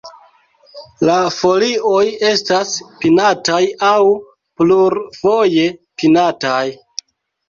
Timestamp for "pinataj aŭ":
3.03-3.99